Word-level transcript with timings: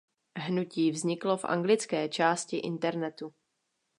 Hnutí 0.37 0.91
vzniklo 0.91 1.37
v 1.37 1.45
anglické 1.45 2.09
části 2.09 2.57
internetu. 2.57 3.33